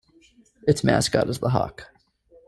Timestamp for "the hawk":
1.37-1.91